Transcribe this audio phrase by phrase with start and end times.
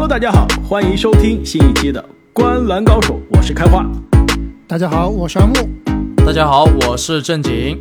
[0.00, 2.02] Hello，大家好，欢迎收听新一期的
[2.32, 3.84] 《观篮高手》，我是开花。
[4.66, 5.52] 大家好，我是阿木。
[6.24, 7.78] 大家好，我是正经。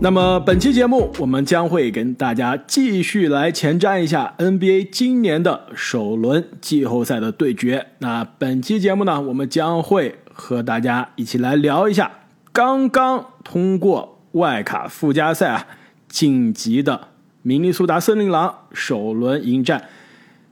[0.00, 7.88] 那么本期节目，我们将会跟大家继续来前瞻一下 NBA 今年的首轮季后赛的对决。
[7.98, 12.10] 那本期节目呢，我们将会和大家一起来聊一下
[12.50, 15.66] 刚刚通过外卡附加赛啊
[16.08, 17.08] 晋级的
[17.48, 19.88] 明尼苏达森林狼首轮迎战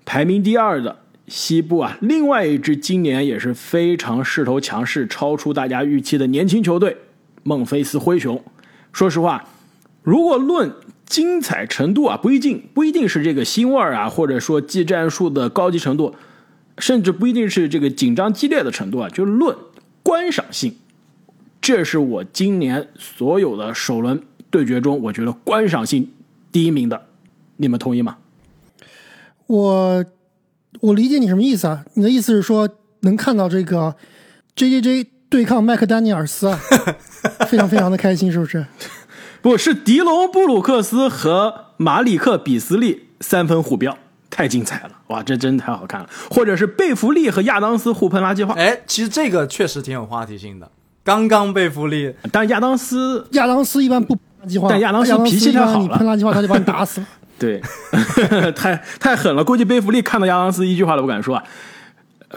[0.06, 6.96] 排名第二的西部啊另外一支今年也是非常势头强势、超出大家预期的年轻球队
[7.42, 8.42] 孟菲斯灰熊。
[8.94, 9.46] 说实话，
[10.02, 10.72] 如果论
[11.04, 16.14] 精彩程度啊，不一定不一定是这个腥味啊，或者说技战术的高级程度，
[16.78, 19.54] 甚至不一定是这个紧张激烈的程度啊，就论
[20.02, 20.74] 观赏性，
[21.60, 26.08] 这是我今年所有的首轮对决中，我觉得观赏性
[26.56, 27.02] 第一名的，
[27.58, 28.16] 你们同意吗？
[29.46, 30.02] 我
[30.80, 31.84] 我理解你什么意思啊？
[31.92, 32.66] 你的意思是说
[33.00, 33.94] 能看到这个
[34.54, 36.58] J J J 对抗麦克丹尼尔斯啊，
[37.46, 38.64] 非常非常的开心，是不是？
[39.42, 43.98] 不是迪隆布鲁克斯和马里克比斯利三分互飙，
[44.30, 44.92] 太精彩了！
[45.08, 46.08] 哇，这真太好看了。
[46.30, 50.70] 或者是贝弗利和亚当斯互喷垃圾话，哎，其实这个确实挺有话题性的。
[51.04, 54.16] 刚刚贝弗利，但亚当斯亚当斯一般不
[54.68, 57.06] 但亚当斯脾气太好了你喷垃圾话他就把你打死了。
[57.38, 57.60] 对，
[58.56, 61.44] 太太狠了，估计贝弗利看到亚当斯一句话都不敢说啊。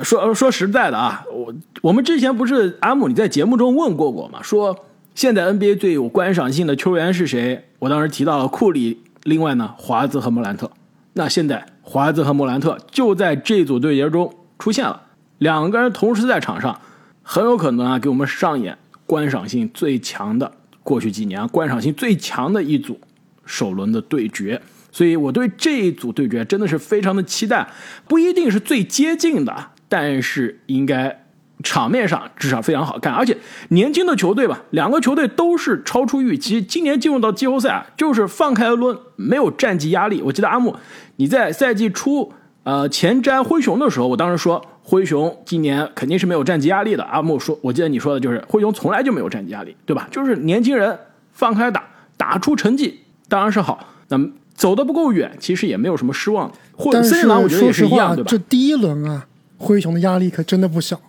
[0.03, 4.39] 说说实在的啊，我我们之前不是阿姆你在节目中问过我吗？
[4.43, 7.69] 说现在 NBA 最有观赏性的球员是谁？
[7.80, 10.69] 我当时提到了库里，另外呢华子和莫兰特。
[11.13, 15.02] 那现在华子和莫兰特就在这组对决中出现了，
[15.37, 16.80] 两个人同时在场上，
[17.23, 20.52] 很有可能啊给我们上演观赏性最强的
[20.90, 23.00] 过去几年观赏性最强的一组
[23.45, 24.60] 首轮的对决。
[24.92, 27.67] 所以我对这一组对决真的是非常的期待，
[28.08, 29.55] 不一定是最接近的，
[29.88, 31.26] 但是应该
[31.61, 40.23] 场面上至少非常好看，而且年轻的球队吧，两个球队都是超出预期，今年进入到季后赛啊，就是放开了论，没有战绩压力。
[40.23, 40.76] 我记得阿木
[41.17, 42.33] 你在赛季初
[42.64, 47.04] 呃前瞻灰熊的时候，我当时说灰熊今年肯定是没有战绩压力的。
[47.04, 50.08] 阿木说，我记得你说的就是灰熊从来就没有战绩压力，对吧？
[50.10, 50.98] 就是年轻人
[51.32, 51.83] 放开打，
[52.17, 53.88] 打出成绩当然是好。
[54.08, 54.28] 那么。
[54.55, 56.52] 走的不够远，其实也没有什么失望。
[56.76, 58.30] 或者森林狼我觉得也是一样，对吧？
[58.30, 59.26] 这第一轮啊，
[59.58, 60.99] 灰熊的压力可真的不小。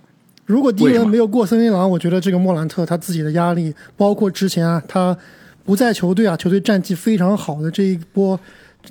[0.47, 5.19] 如果第一轮没有过森林狼，我觉得这个莫兰特他自己的压力，包括之前啊他
[5.65, 8.39] 不在球队啊，球队战绩非常好的这一波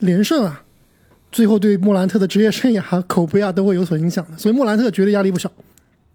[0.02, 0.62] 连胜啊，
[1.32, 4.38] 最后对莫兰特的职业生涯、口碑啊都会有所影响的。
[4.38, 5.52] 所以莫兰特绝对压力不小。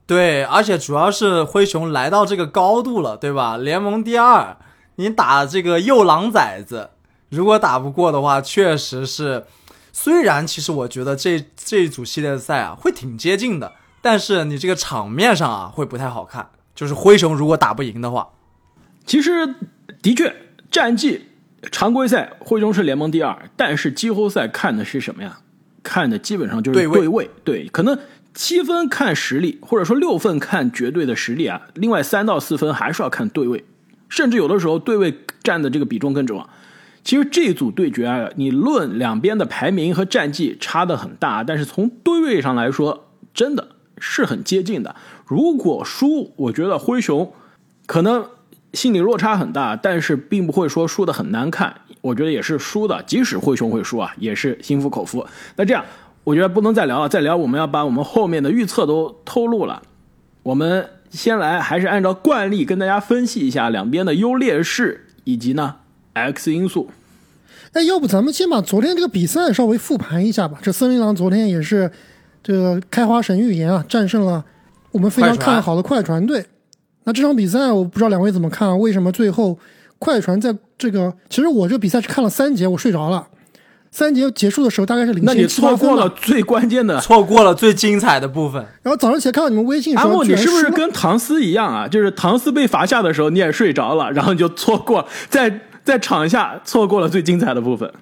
[0.07, 3.57] 对，而且主要是灰熊来到这个高度了，对吧？
[3.57, 4.57] 联盟第二，
[4.97, 6.91] 你打这个右狼崽子。
[7.31, 9.45] 如果打不过的话，确实是。
[9.97, 16.51] 虽然其实我觉得这这一组系列赛啊会挺接近的，但是你这个场面上啊会不太好看。
[16.75, 18.31] 就是灰熊如果打不赢的话，
[19.07, 19.55] 其实
[20.03, 20.35] 的确
[20.69, 21.29] 战绩
[21.71, 25.39] 常规赛灰熊是联盟第二，但是季后赛看的是什么呀？
[25.83, 27.31] 看的基本上就是对位。
[27.45, 27.99] 对，可能
[28.33, 31.61] 七分看实力，或者说六分看绝对的实力啊。
[31.75, 33.65] 另外三到四分还是要看对位，
[34.09, 36.49] 甚至有的时候对位占的这个比重更重要。
[37.03, 44.97] 其实这组对决啊，你论两边的排名和战绩差的很大，但是从对位上来说，真的是很接近的。
[45.27, 47.31] 如果输，我觉得灰熊
[47.85, 48.27] 可能
[48.75, 51.75] 心理落差很大，但是并不会说输的很难看。
[52.01, 55.27] 我觉得也是输的，即使灰熊会输啊，也是心服口服。
[55.57, 55.85] 那这样，
[56.25, 59.83] 我觉得不能再聊了，再聊我们要把我们后面的预测都透露了。
[60.43, 65.77] 我们先来，还是按照惯例跟大家分析一下两边的优劣势，以及呢。
[66.17, 66.93] X 因素，
[67.73, 70.61] 哎，要不咱们先把昨天这个比赛稍微复盘一下吧。
[70.63, 71.91] 这森林狼昨天也是
[72.41, 74.45] 这个开花神预言啊，战胜了
[74.93, 76.47] 我们非常看好的快船队。
[77.05, 78.75] 那这场比赛我不知道两位怎么看啊？
[78.75, 79.59] 为什么最后
[79.99, 81.13] 快船在这个？
[81.31, 83.29] 其实我这比赛是看了三节，我睡着了。
[83.91, 88.65] 三节结束的时候大概是领先七错过了最关键的，错过了最精彩的部分。
[88.83, 91.87] 然后早上起来看到你们微信，阿木，你是不是跟唐斯一样啊？
[91.87, 95.61] 就是唐斯被罚下的时候你也睡着了，然后你就错过在。
[95.85, 97.93] 在场下错过了最精彩的部分，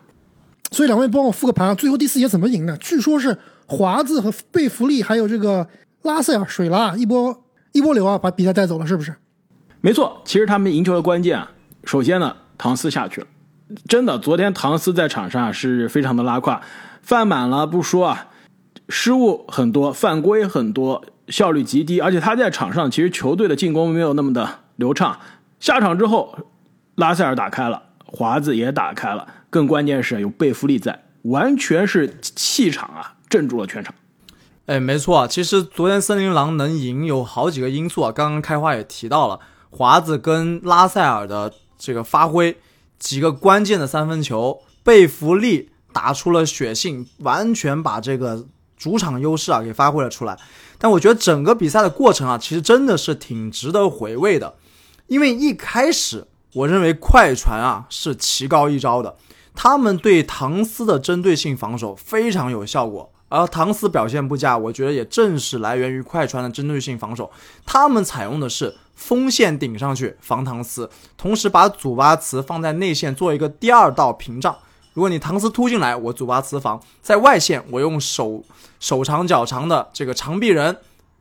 [0.70, 1.74] 所以两位帮我复个盘啊！
[1.74, 2.76] 最后第四节怎么赢的？
[2.76, 5.66] 据说是华子和贝弗利还有这个
[6.02, 7.36] 拉塞尔水拉一波
[7.72, 9.14] 一波流啊，把比赛带走了，是不是？
[9.80, 11.50] 没错，其实他们赢球的关键啊，
[11.84, 13.26] 首先呢，唐斯下去了，
[13.88, 16.60] 真的，昨天唐斯在场上是非常的拉胯，
[17.02, 18.28] 犯满了不说啊，
[18.88, 25.18] 失误很多，犯规很多，效率极低，而且他在场上其实球队的进攻没有那么的流畅，
[25.58, 26.36] 下场之后。
[26.96, 33.94] 拉塞尔打开了，华子也打开了，更关键是有贝弗利在，完全是气场啊镇住了全场。
[34.66, 38.12] 哎，没错，其实昨天森林狼能赢有好几个因素啊。
[38.12, 42.56] 刚刚开花也提到了华子跟拉塞尔的这个发挥，
[42.96, 50.38] 几个关键的三分球，贝弗利打出了血性，完全把这个主场优势啊给发挥了出来。
[50.78, 54.54] 但我觉得整个比赛的过程啊，其实真的是挺值得回味的，
[55.08, 59.16] 因为一开始我认为快船啊是棋高一招的，
[59.56, 63.11] 他们对唐斯的针对性防守非常有效果。
[63.32, 67.32] 而唐斯表现不佳，我觉得也正是来源于快船的针对性防守。
[67.64, 74.54] 他们采用的是锋线顶上去防唐斯，同时把祖巴茨放在内线做一个第二道屏障。
[74.92, 78.44] 如果你唐斯突进来，我祖巴茨防在外线，我用手
[78.78, 80.76] 手长脚长的这个长臂人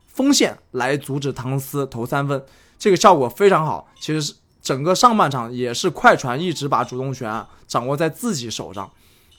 [0.09, 2.43] 锋线来阻止唐斯投三分，
[2.77, 3.87] 这个效果非常好。
[4.01, 8.91] 其实整个上半场也是快船一直把主动权啊掌握在自己手上，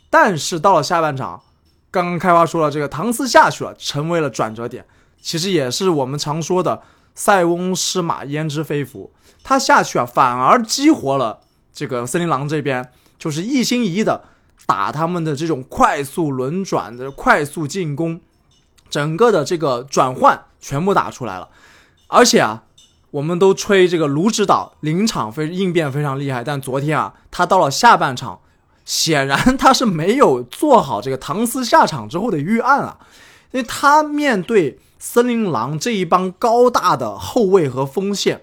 [0.08, 1.42] 但是到了下半场。
[1.92, 4.86] 刚刚开花说了，这个唐斯下去了，成为了转折点。
[5.20, 6.82] 其实也是我们常说的
[7.14, 9.12] “塞翁失马，焉知非福”。
[9.44, 11.40] 他下去啊，反而激活了
[11.70, 14.24] 这个森林狼这边，就是一心一意的
[14.64, 18.22] 打他们的这种快速轮转的快速进攻，
[18.88, 21.50] 整个的这个转换全部打出来了。
[22.06, 22.64] 而且啊，
[23.10, 28.40] 我们都吹这个卢指导临场非应变非常厉害，但昨天啊，他到了下半场。
[28.84, 32.98] 显然他是没有做好这个唐斯下场之后的预案啊，
[33.52, 38.42] 因为他面对森林狼这一帮高大的后卫和锋线，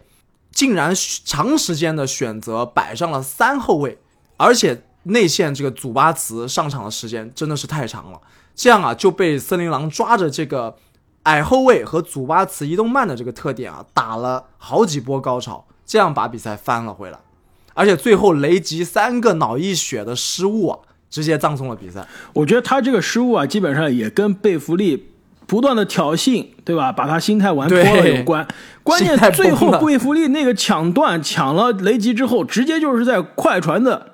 [0.52, 0.94] 竟然
[1.24, 3.98] 长时间的选择摆上了三后卫，
[4.38, 8.20] 而且内线这个祖巴茨上场的时间真的是太长了，
[8.56, 10.76] 这样啊就被森林狼抓着这个
[11.24, 17.20] 矮后卫和祖巴茨移动慢的这个特点啊打了好几波高潮，这样把比赛翻了回来。
[17.80, 20.78] 而且最后雷吉三个脑溢血的失误啊，
[21.10, 22.06] 直接葬送了比赛。
[22.34, 25.12] 我觉得他这个失误啊，基本上也跟贝弗利
[25.48, 26.92] 不断的挑衅，对吧？
[26.92, 28.46] 把他心态玩脱了有关。
[28.84, 34.08] 关键最后贝弗利那个抢断抢了雷吉之后，直接就是在快船的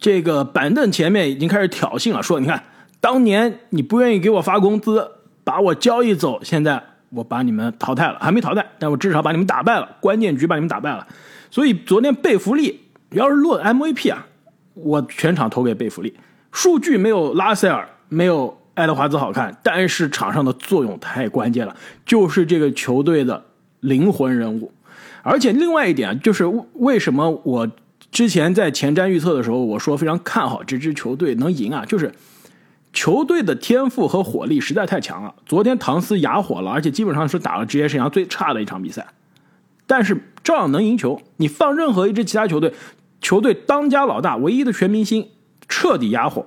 [0.00, 2.64] 这个板凳前面已经开始挑衅了，说：“你看，
[3.00, 5.08] 当年你不愿意给我发工资，
[5.44, 11.06] 把我交易走，现在我把你们淘汰了，还没淘汰，但我至少把你们打败了，关键局把你们打败了。
[11.48, 12.80] 所以昨天贝弗利。”
[13.14, 14.26] 要是论 MVP 啊，
[14.74, 16.14] 我全场投给贝弗利。
[16.52, 21.74] 数据没有拉塞尔、没有爱德华兹好看，但是场上的作用太关键了，
[22.06, 23.44] 就是这个球队的
[23.80, 24.72] 灵魂人物。
[25.22, 26.44] 而且另外一点就是
[26.74, 27.68] 为什么我
[28.10, 32.12] 之前在前瞻预测的时候，我说非常看好这支球队能赢啊，就是
[32.92, 35.34] 球队的天赋和火力实在太强了。
[35.46, 39.06] 昨天唐斯哑火了，而且基本上是打了职业生涯最差的一场比赛，
[39.86, 41.20] 但是照样能赢球。
[41.38, 42.72] 你放任何一支其他球队。
[43.24, 45.30] 球队当家老大，唯一的全明星
[45.66, 46.46] 彻底哑火，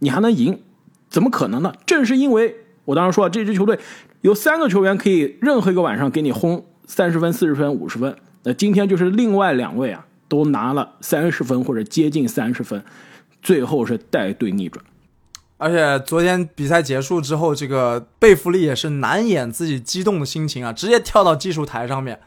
[0.00, 0.60] 你还能赢？
[1.08, 1.72] 怎么可能呢？
[1.86, 3.78] 正是因为我当时说这支球队
[4.20, 12.84] 有三个球员可以任何一个晚上给你轰三十分、四十分、五十分，那今天就是另外两位啊都拿了三十分或者接近三十分，
[13.42, 14.84] 最后是带队逆转。
[15.56, 22.20] 而且昨天比赛结束之后，这个贝弗利也是难掩自己激动的心情啊，直接跳到技术台上面，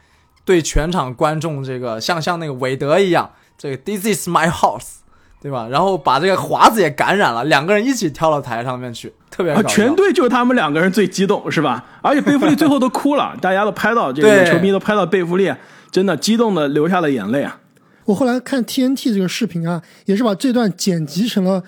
[0.43, 3.29] 对全场观众这个像像那个韦德一样。
[3.57, 4.97] 这个 This is my house，
[5.41, 5.67] 对吧？
[5.69, 11.83] 然后把这个华子也感染了，两个人一起跳到台上面去，特别搞全队就他们两个人最激动，是吧？
[12.01, 15.53] 而且贝弗利最后都哭了，大家都拍到这个球迷都拍到贝弗利，
[15.91, 17.59] 真的激动的流下了眼泪啊！
[18.05, 21.63] 我后来看 TNT 这个视频啊，也是把这段剪辑成了，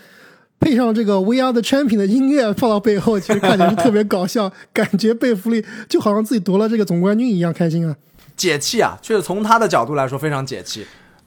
[0.60, 7.96] 配上这个 We Are the Champion 的音乐放到背后，其实看起来是特别搞笑，感觉贝弗利就好像自己夺了这个总冠军一样开心啊，
[8.36, 8.98] 解气啊！
[9.02, 10.86] 确实从他的角度来说非常解气。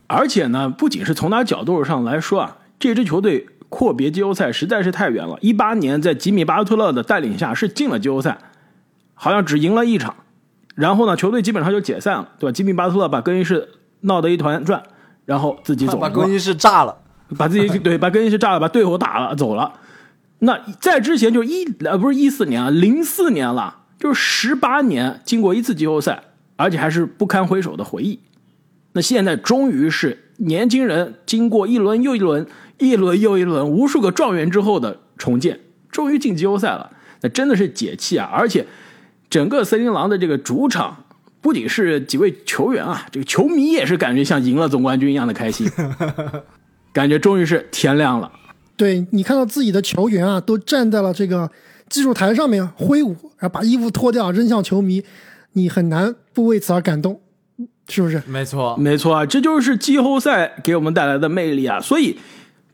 [0.09, 5.38] 而且呢，不仅是从他角度上来说啊，这支球队阔别季后赛实在是太远了。
[5.41, 8.38] 一八年在吉米巴特勒的带领下是进了季后赛，
[9.15, 10.17] 好像只赢了一场，
[10.75, 12.53] 然后呢，球队基本上就解散了，对吧？
[12.53, 13.69] 吉米巴特勒把更衣室
[14.00, 14.83] 闹得一团转，
[15.27, 16.97] 然后自己走了，把更衣室炸了，
[17.37, 19.75] 把自己 对把更衣室炸了，把队友打了走了。
[20.38, 26.23] 那在之前就一呃不是一四年啊，零四年了，就是十八年经过一次季后赛，
[26.57, 28.21] 而且还是不堪回首的回忆。
[28.92, 32.47] 那现在终于是年轻人经过一轮又一轮、
[32.78, 36.90] 一轮又一轮、无数个状元之后的重建，终于进季后赛了。
[37.21, 38.30] 那真的是解气啊！
[38.33, 38.64] 而且
[39.28, 41.04] 整个森林狼的这个主场，
[41.40, 45.68] 不仅是几位球员啊，这个球迷也是感觉像赢了总冠军一样的开心，
[46.95, 48.30] 感觉终于是天亮了。
[48.76, 51.50] 对你看到自己的球员啊，都站在了这个
[51.88, 55.02] 技术台上面挥舞，然后把衣服脱掉扔向球迷，
[55.54, 57.21] 你很难不为此而感动。
[57.88, 58.23] 是不是？
[58.26, 61.80] 没错，没错啊，这就是季后赛给我们带来的魅力啊！
[61.80, 62.18] 所以，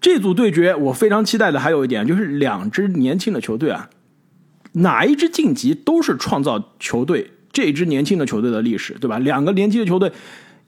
[0.00, 3.88] 这组对决我非常期待的还有一点就是两支年轻的球队啊，
[4.72, 9.18] 哪一支晋级都是创造球队这支年轻的球队的历史，对吧？
[9.18, 10.12] 两个年轻的球队。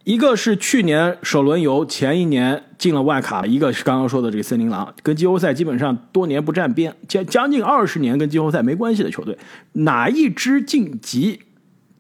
[0.05, 9.37] 一个是去年首轮游，前一年进了外卡；一个是刚刚说的这个森林狼，跟季后赛基本上多年不沾边，将将近二十年跟季后赛没关系的球队，
[9.73, 11.41] 哪一支晋级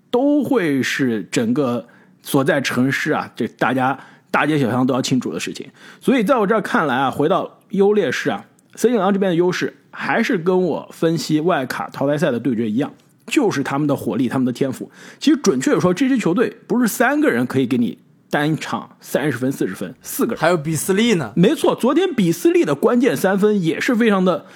[0.08, 1.88] 都会是整个
[2.26, 3.96] 所在城市啊，这大家
[4.32, 5.64] 大街小巷都要庆祝的事情。
[6.00, 12.92] 所以在我这儿看来啊，回到优劣势啊，森林狼这边的优势还是跟我分析外卡淘汰赛的对决一样。
[13.28, 14.90] 就是他们的火力，他们的天赋。
[15.18, 17.96] 其实准确的说，这支球队不是三个人可以给你
[18.28, 21.32] 单场三十分、四十分，四个人还有比斯利呢。
[21.36, 24.46] 没错，昨天比斯利的关键三分也是非常的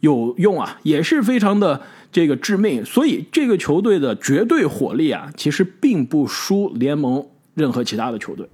[0.00, 1.80] 有用啊，也是非常的
[2.10, 2.84] 这个致命。
[2.84, 8.48] 所以这个球队的绝对火力啊，其实并不输联盟任何其他的球队。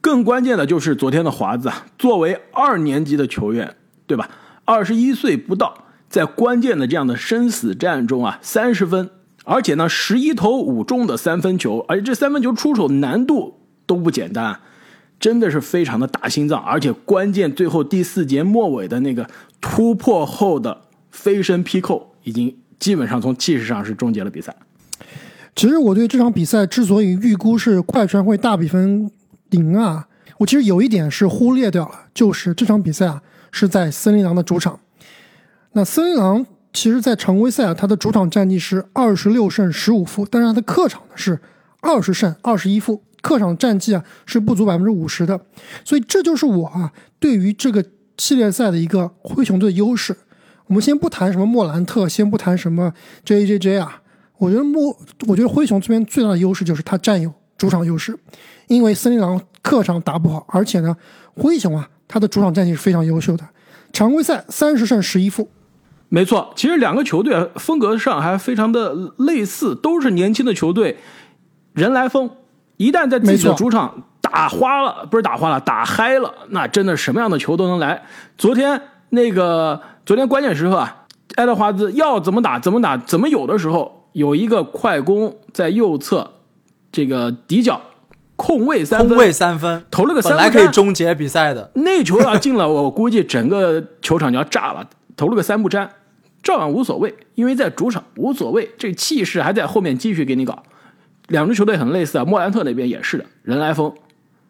[0.00, 3.74] 更关键的就是昨天的华子啊，作为二年级的球员，
[4.06, 4.28] 对吧？
[4.64, 5.78] 二十一岁不到。
[6.10, 9.10] 在关键的这样的生死战中啊，三十分，
[9.42, 14.60] 而且呢，十一投五中的三分球，而且这三分球出手难度都不简单，
[15.24, 16.60] 真的是非常的打心脏。
[16.62, 19.26] 而且关键最后第四节末尾的那个
[19.58, 24.54] 突破后的飞身劈扣，已经基本上从气势上是终结了比赛。
[25.56, 29.10] 其实我对这场比赛之所以预估是快船会大比分
[29.52, 34.78] 赢啊，我其实有一点是忽略掉了，就是这场比赛啊是在森林狼的主场。
[35.72, 41.40] 那森林狼其实，在常规赛啊，他的主场战绩是二十六胜十五负，但是他的客场呢是
[41.80, 45.40] 二十胜二十一负，客场战绩啊是不足百分之五十的，
[45.82, 47.82] 所以这就是我啊对于这个
[48.18, 50.14] 系列赛的一个灰熊队的优势。
[50.66, 52.92] 我们先不谈什么莫兰特，先不谈什么
[53.24, 54.02] J J J 啊，
[54.36, 54.94] 我觉得莫，
[55.26, 58.14] 我觉得灰熊这边最大的优势就是他占有主场优势，
[58.68, 60.94] 因为森林狼客场打不好，而且呢，
[61.34, 63.48] 灰熊啊他的主场战绩是非常优秀的，
[63.90, 65.48] 常规赛三十胜十一负。
[66.10, 70.98] 没错，其实两个球队风格上还非常的类似，都是年轻的球队，
[71.72, 72.30] 人来疯。
[72.76, 78.02] 一旦在自己的主场打花了，不是打花了，打嗨了，那真的什么样的球都能来。
[78.36, 81.04] 昨天那个，昨天关键时刻啊，
[81.36, 86.28] 爱德华兹要怎么打怎么打，怎么有的时候有一个快攻在右侧
[86.90, 87.80] 这个底角
[88.36, 94.86] 空位三分，空位三分投了个三分，本来可以终结比赛的那球要进了，我估计整个球场就要炸了。
[95.16, 95.88] 投了个三不沾。
[96.42, 100.62] 照样无所谓，因为在主场无所谓，这气势还在后面继续给你搞。
[101.28, 103.92] 两支球队很类似啊，莫兰特那边也是的，人来疯。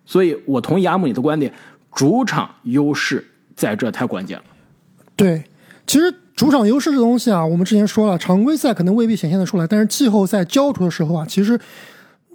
[0.04, 1.52] 所以我同意阿姆你的观点，
[1.94, 4.44] 主场优势在这太关键了。
[5.16, 5.44] 对，
[5.86, 11.58] 其实主场优势这东西啊，我们之前说了，常规赛可能未必显现的出来，但是季后赛交出的时候啊，其实。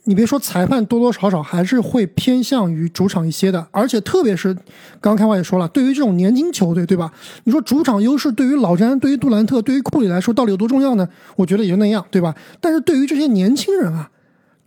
[0.06, 4.52] 你别说裁判多多少少还是会偏向于主场一些的，而且特别是
[5.00, 7.12] 刚刚开话也说了，对于这种年轻球队，对吧？
[7.44, 11.08] 你说主场优势对于老詹、对于杜兰特、对于库里来说到底有多重要呢？
[11.36, 12.34] 我觉得也就那样，对吧？
[12.60, 14.10] 但是对于这些年轻人啊，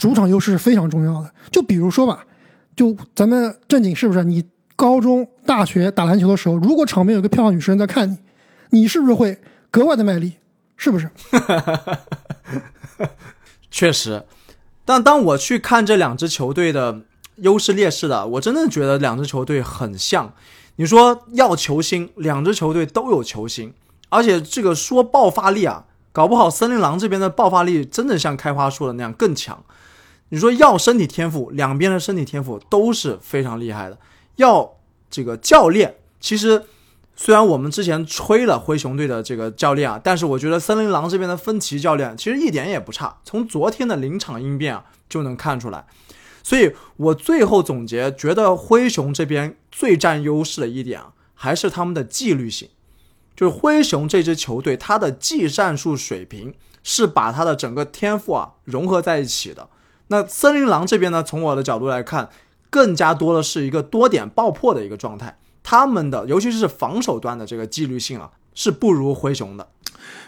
[0.02, 1.32] 主场优势是非常重要的。
[1.50, 2.26] 就比如说吧，
[2.74, 4.24] 就咱们正经是不是？
[4.24, 4.44] 你
[4.74, 8.18] 高中、大学打篮球的时候，如果场边有个漂亮女生在看你，
[8.80, 9.38] 你是不是会
[9.70, 10.32] 格外的卖力？
[10.76, 11.08] 是不是？
[13.70, 14.24] 确实。
[14.84, 17.02] 但当我去看这两支球队的
[17.36, 20.34] 优势劣势的，我真的觉得两支球队很像。
[20.76, 23.72] 你说要球星，两支球队都有球星，
[24.08, 29.62] 而且这个说爆发力啊，搞不好森林狼这边的爆发力真的像开花说的那样更强。
[30.32, 33.98] 你说要身体天赋，两边的身体天赋都是非常厉害的。
[34.36, 34.78] 要
[35.10, 36.64] 这个教练，其实。
[37.14, 43.18] 虽然我们之前吹了灰熊队的这个教练啊，但是我觉得森林狼这边的芬奇教练其实一点也不差。
[43.22, 45.84] 从昨天的临场应变啊就能看出来。
[46.42, 52.70] 所以我最后总结，觉得灰熊这边最占优势的一点啊，还是他们的纪律性。
[53.36, 59.68] 就是灰熊这支球队，他的技战术水平是把他的整个天赋啊融合在一起的。
[60.12, 62.28] 那森林狼这边呢，从我的角度来看，
[62.68, 65.38] 更加多的是一个多点爆破的一个状态。
[65.62, 69.68] 他们的尤其是防守端的这个纪律性啊，是不如灰熊的。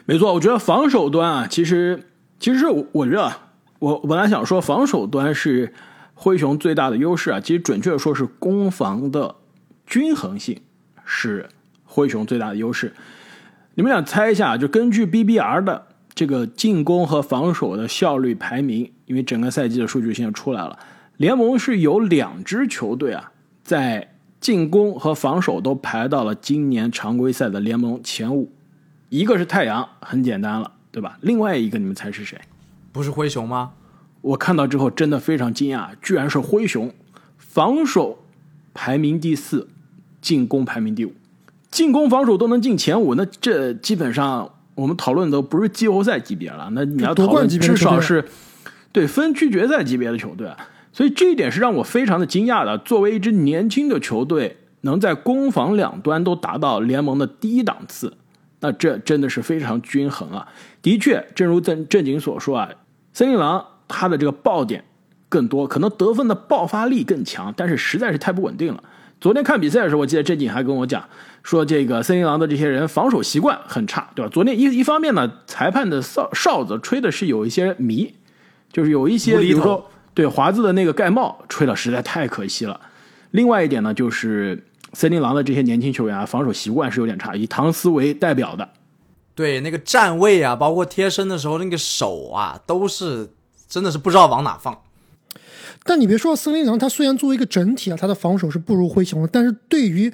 [0.07, 2.09] 没错，我觉得防守端啊，其实
[2.41, 3.31] 其实我觉得
[3.79, 5.75] 我本来想说防守端是
[6.15, 9.35] 灰熊最大的优势啊，其实准确的说是攻防的
[9.87, 10.63] 均衡性
[11.05, 11.51] 是
[11.85, 12.95] 灰熊最大的优势。
[13.75, 20.79] 你们俩猜一下，就根据 BBR 的这个进攻和防守的效率排名，因为整个赛季的数据现在出来了，
[21.17, 24.11] 联盟是有两支球队啊在。
[24.41, 28.53] 进攻和防守都排到了今年常规赛的联盟前五，
[29.09, 31.17] 一个是太阳，很简单了，对吧？
[31.23, 32.39] 另外一个你们猜是谁？
[32.93, 33.73] 不是灰熊吗？
[34.21, 36.93] 我看到之后真的非常惊讶，居然是灰熊，
[37.39, 38.19] 防守
[38.75, 39.67] 排名第四，
[40.21, 41.15] 进攻排名第五。
[41.71, 48.25] 进攻防守都能进前五，那这基本上我们讨论都不是季后赛级别了，那你要讨论至少是
[48.93, 50.51] 对分区决赛级别的球队。
[50.93, 52.79] 所以这一点是让我非常的惊讶的。
[52.79, 58.17] 作为一支年轻的球队，能在攻防两端都达到联盟的第一档次，
[58.61, 60.47] 那这真的是非常均衡啊！
[60.83, 62.71] 的确，正如正正经所说啊，
[63.13, 64.85] 森林狼他的这个爆点
[65.29, 68.83] 更多，可能得分的爆发力更强，但是实在是太不稳定了。
[69.21, 71.03] 昨天看比赛的时候，我记得郑景还跟我讲
[71.43, 74.31] 说，这个森林狼的这些人防守习惯很差，对吧？
[74.33, 78.15] 昨天一一方面呢，裁判的哨哨子吹的是有一些迷，
[78.71, 82.79] 就是有一些，比如说对华子的那个盖帽吹了，实在太可惜了。
[83.31, 88.69] 另外一点呢，就是森林狼的这些年轻球员啊，防守习惯是有点差，以唐斯为代表的。
[89.35, 93.29] 对那个站位啊，包括贴身的时候那个手啊，都是
[93.69, 94.79] 真的是不知道往哪放。
[95.85, 100.13] 但你别说森林狼，他虽然作为一个整体啊，他的防守是不如灰熊的，但是对于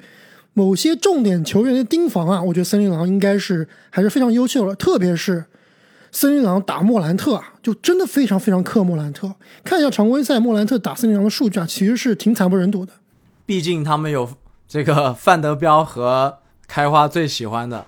[0.53, 4.75] 某些重点球员的盯防啊，我觉得森林狼应该是还是非常优秀的。
[4.75, 5.45] 特别是
[6.11, 9.33] 森林狼打莫兰特啊，就真的非常非常克莫兰特。
[9.63, 12.91] 看一下常规赛莫兰特打森林狼的数据啊，其实是挺惨不忍睹的。
[13.45, 14.29] 毕竟他们有
[14.67, 17.85] 这个范德彪和开花最喜欢的。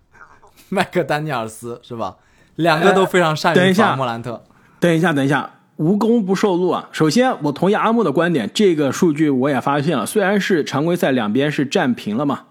[0.69, 2.17] 麦克丹尼尔斯是吧？
[2.55, 4.43] 两个都非常善于防莫兰特。
[4.79, 6.89] 等一下，等一下，无功不受禄啊！
[6.91, 10.05] 首先，我同意阿木的观点，这个数据我也发现了。
[10.05, 12.41] 虽然是常规赛两边是战平了嘛，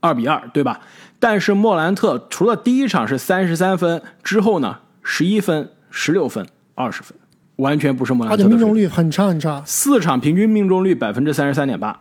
[0.00, 0.80] 二比二，对吧？
[1.18, 7.16] 但是莫兰特除了第一场是三十三分之后呢，十一分、十六分、二十分，
[7.56, 9.62] 完全不是莫兰特的命中率很差很差。
[9.66, 11.98] 四场平均命中率百分之三十三点八。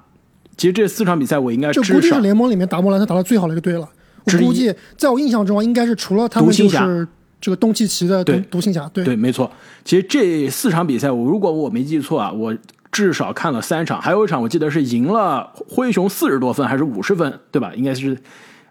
[0.56, 3.90] 其实这四场比赛我应该这估计是联盟里面打莫兰特打的最好的一个队了。
[4.26, 7.08] 我估计，在我印象中啊，应该是除了他们就是
[7.42, 9.50] 这个东契奇的独独行侠，对对，没错。
[9.86, 12.56] 其实这四场比赛，我如果我没记错啊，我
[12.92, 17.74] 至少看了三场，还有一场我记得是赢了灰熊四十多分还是五十分，对吧？
[17.76, 18.18] 应该是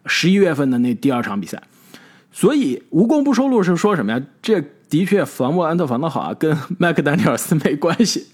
[0.07, 1.63] 十一月份的那第二场比赛。
[2.31, 4.23] 所以无功不收禄是说什么呀？
[4.43, 8.27] 这的确防莫兰特防的好啊，跟 麦克丹尼尔斯没关系。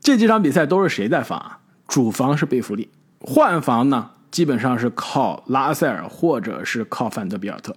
[0.00, 1.58] 这几场比赛都是谁在防啊？
[1.86, 2.88] 主防是贝弗利，
[3.20, 4.10] 换防呢？
[4.30, 7.74] 基本上是靠拉塞尔或者是靠范德比尔特，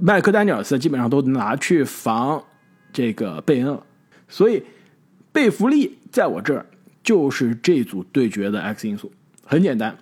[0.00, 2.42] 麦克丹尼尔斯基本上都拿去防
[2.92, 3.82] 这个贝恩了，
[4.28, 4.62] 所以
[5.32, 6.64] 贝弗利在我这儿
[7.02, 9.10] 就是这组对决的 X 因素。
[9.44, 9.96] 很简单，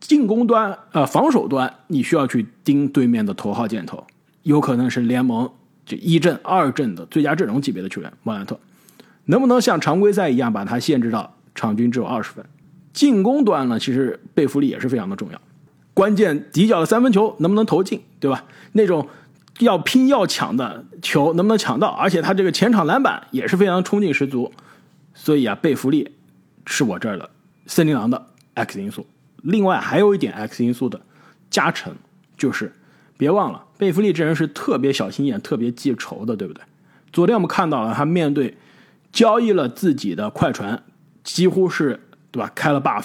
[0.00, 4.06] 进攻端呃防守端你需要去盯对面的头号箭头，
[4.42, 5.50] 有可能是联盟
[5.84, 8.58] 这一阵二阵的最佳阵容级别的球员莫兰特，
[9.26, 12.42] 能不能像常规赛一样把他限制到场均只有二十分？
[12.94, 15.40] 进攻端呢，其实贝弗利也是非常的重要，
[15.92, 18.44] 关键底角的三分球能不能投进，对吧？
[18.72, 19.08] 那种
[19.58, 21.88] 要拼要抢的球能不能抢到？
[21.88, 24.52] 而且他这个前场篮板也是非常冲劲十足，
[25.14, 26.12] 所以啊，贝弗利
[26.66, 27.30] 是我这儿的
[27.66, 29.06] 森林狼的 X 因素。
[29.42, 31.00] 另外还有一点 X 因素的
[31.50, 31.94] 加成，
[32.36, 32.72] 就是
[33.16, 36.62] 别忘了贝弗利这人是特别小心眼、特别记仇的，对不对？
[37.12, 38.56] 昨天我们看到了他面对
[39.12, 40.82] 交易了自己的快船，
[41.24, 42.00] 几乎是。
[42.32, 42.50] 对吧？
[42.54, 43.04] 开了 buff，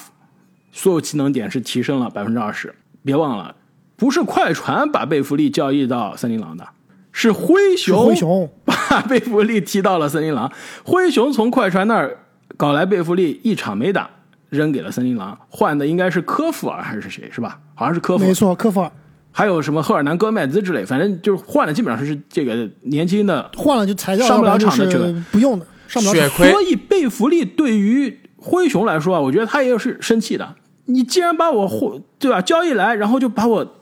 [0.72, 2.74] 所有技能点是提升了百分之二十。
[3.04, 3.54] 别忘了，
[3.98, 6.66] 不是快船把贝弗利交易到森林狼的，
[7.12, 8.06] 是灰熊。
[8.06, 10.50] 灰熊把贝弗利踢到了森林狼。
[10.86, 12.20] 灰熊从快船那儿
[12.56, 14.08] 搞来贝弗利，一场没打，
[14.50, 17.28] 扔给了森林狼，换的应该是科夫尔还是谁？
[17.32, 17.60] 是吧？
[17.74, 18.24] 好像是科夫。
[18.24, 18.92] 没错，科夫尔。
[19.32, 26.52] 还有什么赫尔南戈麦兹之类，反正就是换的，基本上是这个年轻的，换了就裁掉，上不了场的这个不用的，上不了血亏。
[26.52, 30.56] 所以贝弗利对于灰熊来说啊，我觉得他也是生气的。
[30.86, 32.42] 你既然把我换，对吧？
[32.42, 33.77] 交易来，然后就把我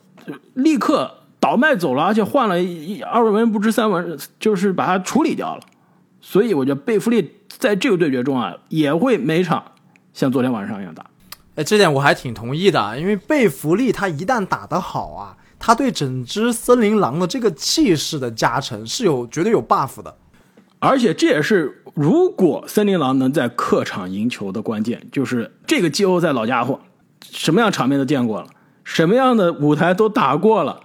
[0.54, 5.62] 立刻倒卖走了，而且换了一二文不值三文，就是把它处理掉了。
[6.22, 9.64] 所以我觉得贝弗利在这个对决中啊，也会每场
[10.14, 11.06] 像昨天晚上一样打。
[11.56, 20.16] 哎，这点我还挺同意的，因为贝弗利他一旦打得好啊，他对整只森林狼的这个气势的加成是有绝对有 buff 的。
[20.80, 26.80] 而且这也是，如果森林狼能在客场赢球的关键，就是这个季后赛老家伙，
[27.22, 28.48] 什么样场面都见过了，
[28.96, 30.80] 什么样的舞台都打过了，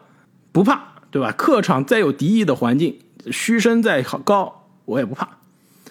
[0.51, 1.31] 不怕，对吧？
[1.31, 2.99] 客场再有敌意的环境，
[3.31, 5.29] 嘘声再高，我也不怕。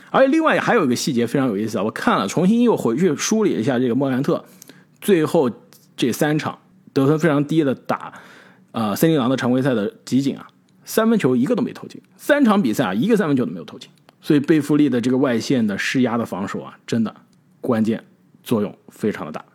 [0.10, 4.44] 而且另外还有一个细节非常有意思啊，我看了，重新又回去梳理一下这个莫兰特，
[5.00, 5.50] 最后
[5.96, 6.60] 这三场
[6.92, 8.12] 得分非常低的打，
[8.74, 10.46] 呃，森林狼的常规赛的集锦啊，
[10.84, 13.90] 三分球一个都没投进，三场比赛啊，一个三分球都没有投进。
[14.20, 17.16] 所以贝弗利的这个外线的施压的防守啊，真的
[17.62, 18.04] 关键
[18.44, 19.46] 作用非常的大。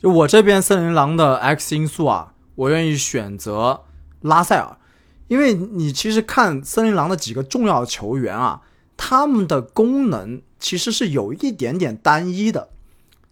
[0.00, 3.82] 就我这边森林狼的 X 因素啊，我愿意选择
[4.20, 4.78] 拉塞尔，
[5.26, 8.62] 因为你其实看森林狼的几个重要球员啊，
[8.96, 12.70] 他们的功能其实是有一点点单一的，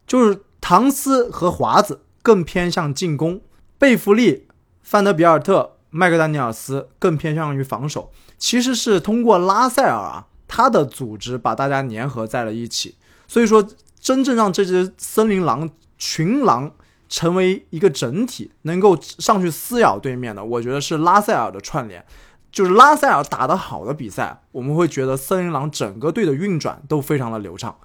[0.07, 3.41] 就是唐斯和华子更偏向进攻，
[3.79, 4.49] 贝弗利、
[4.83, 12.97] 范德比尔特、麦克丹尼尔斯更偏向于防守，其实是通过拉塞尔啊他的组织把大家粘合在了一起。
[13.29, 13.67] 所以说，
[14.01, 16.73] 真正让这只森林狼群狼
[17.09, 22.05] 成为一个整体，能够上去撕咬对面的，我觉得是拉塞尔的串联。
[22.53, 27.77] 就是拉塞尔打得好的比赛，我们会觉得森林狼整个队的运转都非常的流畅。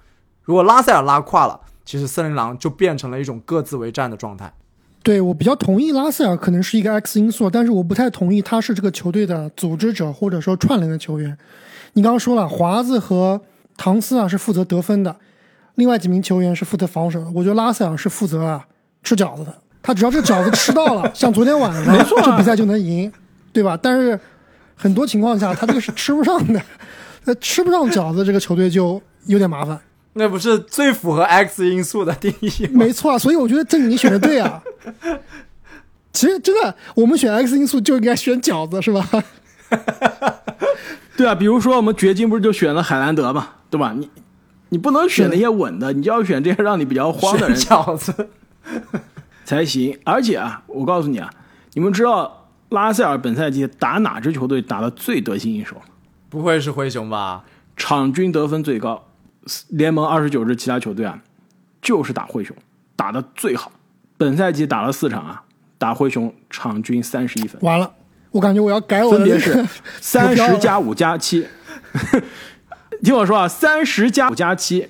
[0.42, 4.50] 如果拉塞尔拉胯了，其实森林狼就变成了一种各自为战的状态。
[5.02, 11.36] 对我比较同意拉塞尔可能是一个 X 因素，但是我不太同意他是这个球队的组织者或者说串联的球员。
[11.92, 13.42] 你刚刚说了，华子和
[13.76, 15.16] 唐斯啊是负责得分的，
[15.76, 17.30] 另外几名球员是负责防守的。
[17.34, 18.64] 我觉得拉塞尔是负责啊
[19.02, 23.12] 吃饺子的，他只要这饺子吃到了，像昨天晚上这比赛就能赢，
[23.52, 23.78] 对吧？
[23.80, 24.18] 但是。
[24.74, 26.60] 很多情况下，他这个是吃不上的，
[27.24, 29.78] 那 吃不上饺子，这个球队就有点麻烦。
[30.14, 32.66] 那不是最符合 X 因素的定义？
[32.72, 34.60] 没错，所以我觉得这你选的对啊。
[36.12, 39.08] 其实真的，我们选 X 因素就应该选饺子，是吧？
[41.16, 43.94] 对啊，比如说我们掘金不是就选了海兰德嘛，对吧？
[43.96, 44.10] 你
[44.72, 48.30] 你不能选那些稳的，你就要选这些让你比较慌的人饺子
[49.44, 49.96] 才行。
[50.04, 51.30] 而且啊，我告诉你啊，
[51.74, 52.40] 你们知道。
[52.70, 55.76] 拉塞尔本赛季打哪支球队打的最得心应手？
[56.30, 57.44] 不会是灰熊吧？
[57.76, 59.08] 场均得分最高，
[59.68, 61.20] 联盟二十九支其他球队啊，
[61.82, 62.56] 就是打灰熊
[62.96, 63.70] 打的最好。
[64.16, 65.42] 本赛季打了四场啊，
[65.76, 67.60] 打灰熊场均三十一分。
[67.60, 67.92] 完了，
[68.30, 69.18] 我感觉我要改我的。
[69.18, 69.62] 分别是
[70.00, 71.46] 三十加五加七。
[73.02, 74.88] 听我说啊，三十加五加七，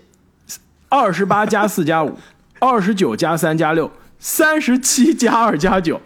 [0.88, 2.18] 二十八加四加五，
[2.59, 6.01] 二十九加三加六，三十七加二加九，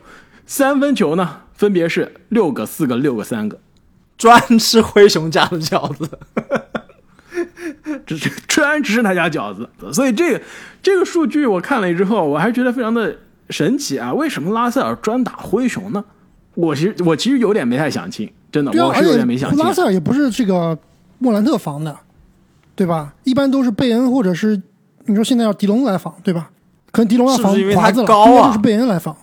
[0.46, 1.40] 三分球呢？
[1.54, 3.58] 分别是六个、四个、六个、三个，
[4.18, 6.08] 专吃灰熊家的饺子，
[8.06, 9.68] 这是 专吃他家饺子。
[9.92, 10.40] 所以这个
[10.82, 13.16] 这个数据我看了之后，我还觉得非常的
[13.50, 14.12] 神奇啊！
[14.12, 16.04] 为什么拉塞尔专打灰熊呢？
[16.54, 19.58] 我其实我其实有点没太想清，真的，我是有点没想清。
[19.58, 20.78] 拉塞尔也不是这个
[21.18, 21.96] 莫兰特防的，
[22.74, 23.14] 对吧？
[23.24, 24.60] 一般都是贝恩或者是
[25.04, 26.50] 你说现在要迪龙来防，对吧？
[26.90, 29.16] 可能迪龙要防华子了，应该就是贝恩来防，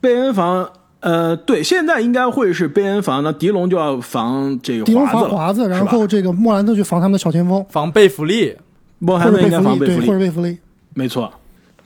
[0.00, 0.68] 贝恩防。
[1.00, 8.56] 呃，对，现在应该会是贝恩防，那迪龙就要防这个迪龙防华子，然后这个莫兰特去防他们的小前锋，防贝弗利，
[9.00, 10.56] 莫兰特应该防贝弗利，或者贝弗利，
[10.94, 11.32] 没错。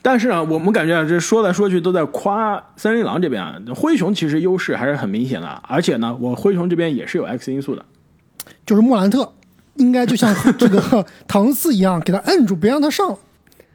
[0.02, 7.82] 但是啊，我们感觉啊，这说来说去都在夸森林狼这边啊，灰熊其实优势还是很明显的，而且呢，我灰熊这边也是有 X 因素的，
[8.64, 9.32] 就是莫兰特
[9.76, 13.16] 应该就像这个 唐斯一样，给他摁住，别让他上，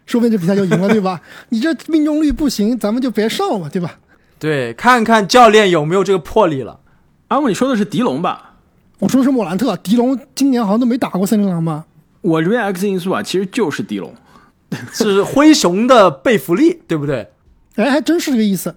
[0.06, 1.22] 说不定这比赛就赢了，对吧？
[1.50, 4.00] 你这命中率不行，咱们就别上了，对吧？
[4.40, 6.80] 对，看看教练有没有这个魄力了。
[7.28, 8.56] 阿木，你说的是狄龙吧？
[9.00, 9.76] 我说的是莫兰特。
[9.78, 11.86] 狄龙今年好像都没打过森林狼吧？
[12.22, 14.14] 我这边 X 因素啊，其实就是狄龙，
[14.92, 17.32] 是灰熊的贝弗利，对不对？
[17.76, 18.76] 哎，还真是这个意思。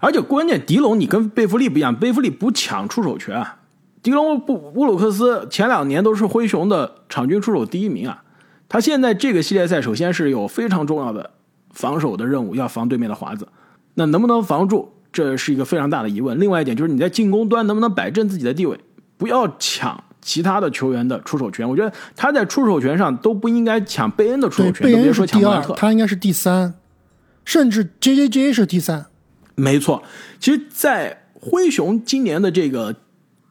[0.00, 3.58] 而且关键，狄龙你跟贝弗利不一样，贝弗利不抢出手权啊。
[4.02, 8.24] 迪龙布乌鲁克斯前两年都是灰熊的场均出手第一名啊。
[8.68, 11.30] 他现在这个系列赛，首先是有非常重要的
[11.70, 13.46] 防守的任务，要防对面的华子。
[13.94, 16.40] 那能不能防住，这是一个非常大的疑问。
[16.40, 18.78] 另外一点就是你在进攻端能不能摆正自己的地位，
[19.18, 21.68] 不要抢其他的球员的出手权。
[21.68, 26.74] 我觉得他在出手权上都不应该抢贝恩的出手权，贝恩是第二，他应该是第三，
[27.44, 29.06] 甚至 J J J 是第三。
[29.54, 30.02] 没错，
[30.40, 32.96] 其实，在灰熊今年的这个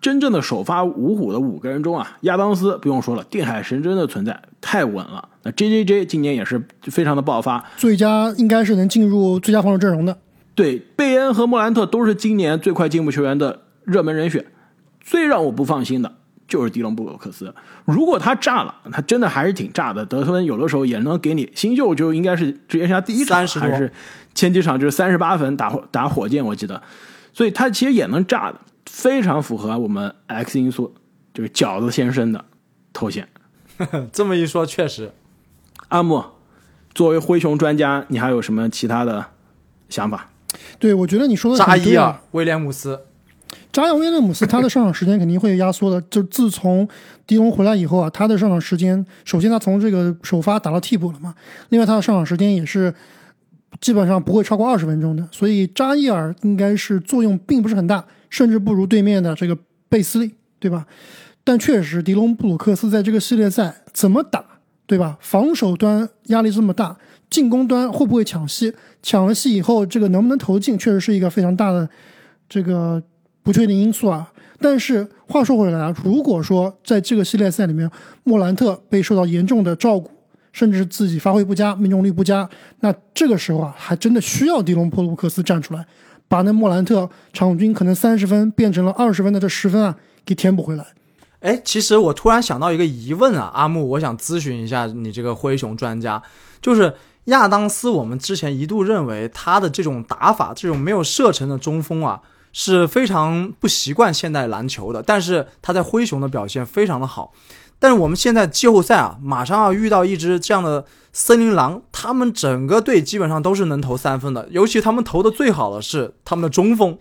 [0.01, 5.29] 真正的首发五虎的五个人中啊，亚当斯不用说了，定海神针的存在太稳了。
[5.43, 10.17] 那 J J J 今年也是非常的爆发，最佳应该是能进入最佳防守阵容的。
[10.55, 14.45] 对，贝恩和莫兰特都是今年最快进步球员的热门人选。
[14.99, 16.11] 最让我不放心的
[16.47, 17.53] 就是迪隆布鲁克斯，
[17.85, 23.91] 如果他炸了，他真的还是挺炸的，得分有的时候也能给你新秀就应该是职业生涯第一场还是
[24.35, 26.81] 前几场就是三十八分打打火箭，我记得，
[27.33, 30.93] 所以他其实也能炸的，非常符合我们 X 因素，
[31.33, 32.45] 就是饺子先生的
[32.93, 33.27] 头衔。
[34.11, 35.11] 这么一说，确实，
[35.87, 36.23] 阿木
[36.93, 39.25] 作为灰熊专家，你还有什么其他的
[39.89, 40.29] 想法？
[40.77, 42.99] 对，我觉得你说的扎伊尔威廉姆斯，
[43.71, 45.99] 扎伊尔威廉姆斯他的上场时间肯定会压缩的。
[46.09, 46.87] 就自从
[47.25, 51.33] 迪龙回来以后啊，他的上场时间，首先他从这个首发打到替补了嘛，
[51.69, 52.93] 另外他的上场时间也是
[53.81, 55.27] 基本上不会超过二十分钟的。
[55.31, 59.57] 所以扎伊尔应该是作用并不是很大，甚至不如对面的这个
[59.89, 60.85] 贝斯利，对吧？
[61.43, 64.45] 但确实，迪隆布鲁克斯在这个系列赛怎么打，
[64.85, 65.17] 对吧？
[65.19, 66.95] 防守端压力这么大。
[67.31, 68.73] 进攻端会不会抢戏？
[69.01, 71.89] 抢了戏以后，这个能不能投进，确实是一个非常大的
[72.47, 73.01] 这个
[73.41, 74.31] 不确定因素啊。
[74.59, 77.89] 但是话说回来啊，如果说在这个系列赛里面，
[78.23, 80.11] 莫兰特被受到严重的照顾，
[80.51, 85.85] 甚至自己发挥不佳、命中率不佳，那这个时候啊，还真的需要迪隆·普鲁克斯站出来
[86.27, 90.85] 把那莫兰特场均可能三十分变成了二十分的这十分啊，给填补回来。
[91.39, 96.21] 哎，其实我突然想到一个疑问啊，阿木，我想咨询一下你这个灰熊专家，
[96.61, 96.93] 就是
[97.25, 102.21] 亚当斯，我们之前一度认为他的这种打法，这种没有射程的中锋啊，
[102.53, 107.33] 是非常不习惯现代篮球的，但是他在灰熊的表现非常的好。
[107.81, 116.95] 但是我们现在季后赛啊，马上要遇到一支这样的森林狼，他们整个队基本上都是能投三分的，尤其他们投的最好的是他们的中锋。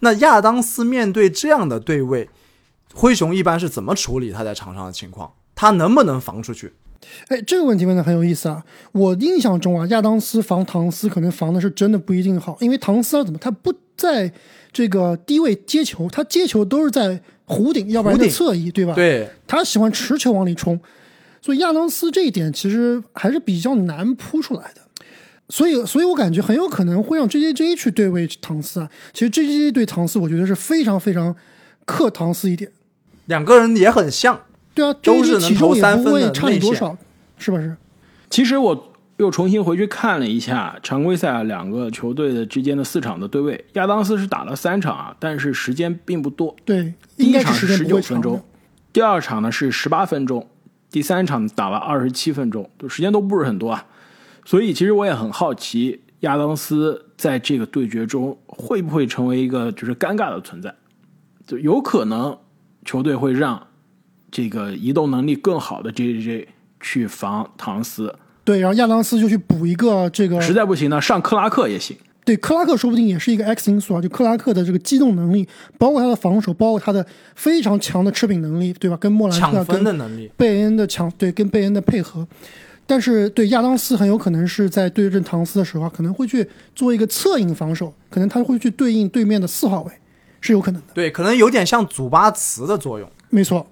[0.00, 2.28] 那亚当斯面对这样的对位，
[2.92, 5.32] 灰熊一般是怎么处理他在场上的情况？
[5.54, 6.74] 他能不能防出去？
[7.28, 8.62] 哎，这个问题问的很有意思啊！
[8.92, 14.30] 我印象中啊，亚当斯防唐斯可能防的是真的不一定好，因为唐斯怎么他不在
[14.72, 18.92] 这个低位接球，他接球都是在弧顶，要不然就侧翼，对吧？
[18.94, 20.78] 对，他喜欢持球往里冲，
[21.40, 24.82] 所以亚当斯这一点其实还是比较难扑出来的。
[25.48, 28.90] 所以，所以我感觉很有可能会让 J J J 去对位唐斯啊。
[29.14, 31.34] 其实 J J J 对唐斯，我觉得是非常非常
[31.86, 32.70] 克唐斯一点。
[33.24, 34.38] 两个人也很像，
[34.74, 36.96] 对啊，都是能投三分的差你多少，
[37.38, 37.74] 是不是？
[38.28, 46.54] 其实我又重新回去看了一下常规赛两个球队的之间的四场的对位，亚当斯是打了三场啊，但是时间并不多。
[46.64, 48.42] 对，第一场是十九分钟，
[48.92, 50.48] 第二场呢是十八分钟，
[50.90, 53.86] 第三场打了二十七分钟，就时间都不是很多啊。
[54.44, 60.72] 所以其实我也很好奇，亚当斯在这个对决中会不会成为一个就是尴尬的存在？
[61.44, 62.38] 就有可能
[62.84, 63.66] 球队会让
[64.30, 66.48] 这个移动能力更好的 J J J
[66.80, 68.14] 去防唐斯，
[68.48, 71.94] 对，然后亚当斯就去补一个这个，实在不行呢，上克拉克也行。
[72.24, 78.96] 对，克拉克说不定也是一个 X 因素啊，就克拉克的这个机动能力，包括他的防守，包括他的非常强的吃饼能力，对吧？
[78.96, 79.84] 跟莫兰特、跟
[80.38, 82.26] 贝恩的强，对，跟贝恩的配合。
[82.86, 89.92] 但是对亚当斯很有可能是在对阵唐斯的时候，可能会去做一个侧影防守，可能他会去对应对面的四号位，
[90.40, 90.88] 是有可能的。
[90.94, 93.06] 对，可能有点像祖巴茨的作用。
[93.28, 93.66] 没错。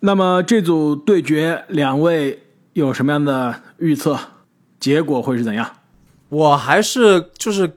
[0.00, 2.38] 那么这组对决，两位
[2.80, 4.18] 有什么样的预测？
[4.78, 5.70] 结果会是怎样？
[6.28, 7.76] 我还是就是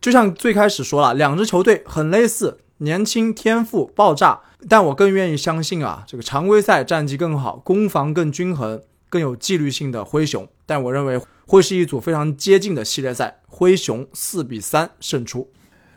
[0.00, 8.82] 就像最开始说了，两支球队很类似，年轻、天赋、爆炸，但我更愿意相信啊，这个常规赛战绩更好，攻防更均衡。
[9.10, 15.48] 更有纪律性的灰熊，但我认为会是一组非常接近的系列赛，灰熊四比三胜出。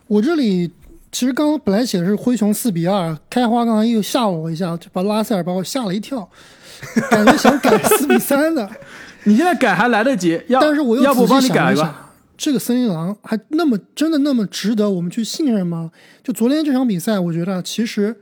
[0.07, 0.71] 我这里
[1.11, 6.29] 其实刚刚本来写的是灰熊四比二，开花刚才又吓我一下，就把拉塞尔把我吓了一跳，
[7.09, 8.69] 感觉想改四比三的。
[9.25, 15.91] 你现在改还来得及，要但是我又要不帮你改一下，这个森林狼还那么真的那么值得我们去信任吗？
[16.23, 18.15] 就昨天这场比赛，我觉得其实。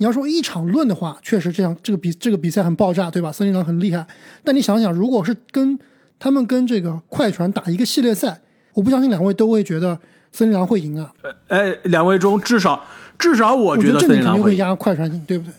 [0.00, 3.32] 你要说一场论的话，确实这样，这个比这个比赛很爆炸，对吧？
[3.32, 4.06] 森林狼很厉害，
[4.44, 5.76] 但你想想，如果是跟
[6.20, 8.40] 他们跟这个快船打一个系列赛，
[8.74, 9.98] 我不相信两位都会觉得
[10.32, 11.10] 森林狼会赢啊。
[11.48, 12.84] 哎，两位中至少
[13.18, 15.52] 至少我觉得森林狼会压快船赢，对不对？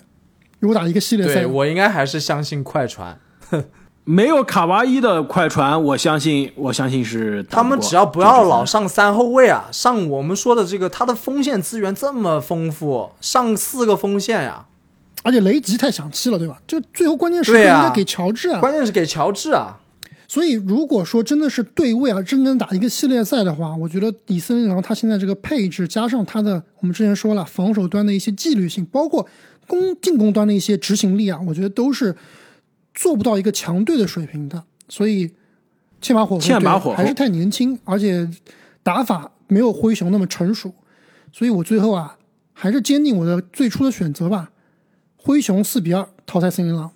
[0.60, 3.19] 如果打一个系列赛，我应该还是相信快船。
[4.05, 14.65] 没有卡哇伊的快船，我相信，我相信是他们只要不要老上三后卫啊，上我们说的这个他的锋线资源这么丰富，上四个锋线呀，
[15.21, 16.58] 而且雷吉太想气了，对吧？
[16.65, 19.77] 就最后关键时刻应该给乔治啊，关键是给乔治啊。
[20.29, 29.27] 所以如果说真的是对位啊，真正打一个系列赛的话，我觉得以森林狼他现在这个配置加上他的，我们之前说了防守端的一些纪律性，包括
[29.67, 32.15] 攻进攻端的一些执行力啊，我觉得都是。
[32.91, 35.31] 做不到一个强队的水平的，所以
[36.01, 38.29] 欠把火候，欠把火还是太年轻，而且
[38.83, 40.73] 打法没有灰熊那么成熟，
[41.31, 42.17] 所以我最后啊
[42.51, 44.51] 还是坚定我的最初的选择吧，
[45.15, 46.91] 灰熊四比二淘汰森林狼。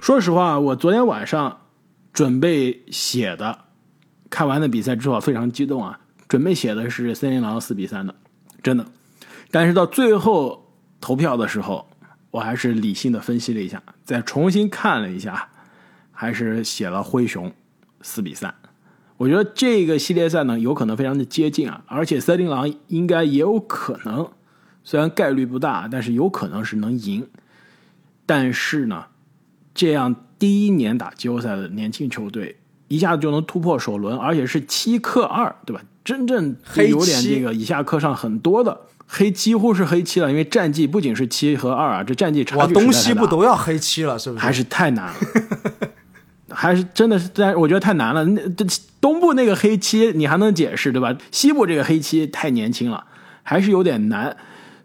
[0.00, 1.60] 说实话，我昨天晚上
[2.12, 3.58] 准备写的，
[4.30, 8.14] 看完的比赛之后非常激动啊，准备写的是森林狼四比三的，
[8.62, 8.86] 真的，
[9.50, 11.88] 但是到最后投票的时候。
[12.30, 15.48] 我还是理性的分析了一下，再重新看了一下，
[16.12, 17.50] 还是写了灰熊
[18.02, 18.54] 四比三。
[19.16, 24.30] 我觉得这个系列赛呢，有可能非常的接近啊，而且森林狼应该也有可能，
[24.84, 27.26] 虽然概率不大，但是有可能是能赢。
[28.26, 29.06] 但是呢，
[29.72, 32.56] 这样第一年打季后赛的年轻球队，
[32.88, 35.82] 一下子就能突破首轮，而且是七克二，对吧？
[36.04, 36.56] 真正
[36.88, 38.80] 有点这个以下克上很多的。
[39.10, 44.44] 黑几乎是黑七了，因为战绩不仅是七和二啊，这战绩差距东西部都要黑七了，是不是？
[44.44, 45.14] 还是太难了，
[46.50, 48.22] 还是真的是，但我觉得太难了。
[48.24, 48.66] 那这
[49.00, 51.16] 东部那个黑七你还能解释对吧？
[51.30, 53.02] 西部这个黑七太年轻了，
[53.42, 54.36] 还是有点难。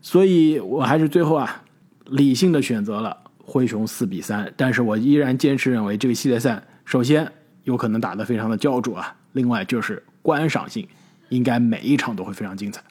[0.02, 1.64] 所以我还是最后啊，
[2.06, 4.52] 理性的选择了灰熊四比三。
[4.58, 7.32] 但是我依然坚持认为这个系列赛，首先
[7.66, 10.88] 有可能打得非常的焦灼啊，另外就是观赏性
[11.30, 12.82] 应该每一场都会非常精彩。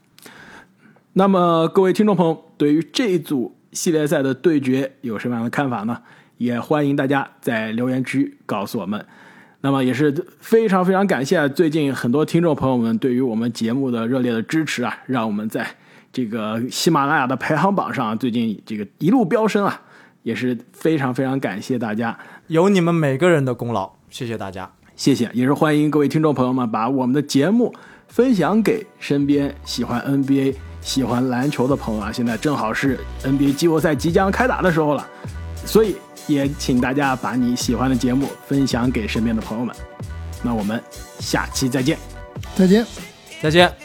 [1.15, 6.01] 那么各位听众朋友，对于这一组系列赛的对决有什么样的看法呢？
[6.39, 9.05] 也欢迎大家在留言区告诉我们。
[9.61, 15.65] 那么也是非常非常感谢最近很多听众朋友们对于我们节目的热烈的支持啊，让我们在
[16.13, 19.82] 这个喜马拉雅的排行榜上最近这个一路飙升啊，
[20.23, 27.75] 也是非常非常感谢大家，有你们每个人的功劳，谢谢大家，谢谢，也是欢迎各位听众朋友们把我们的节目
[28.09, 35.07] 分享给身边喜欢 NBA、喜欢篮球的朋友啊，现在正好是 NBA 季后赛即将开打的时候了，
[35.65, 35.97] 所以。
[36.29, 39.75] 也请大家把你喜欢的节目分享给身边的朋友们。
[40.41, 40.81] 那我们
[41.19, 41.99] 下期再见，
[42.55, 42.87] 再见，
[43.43, 43.82] 再见。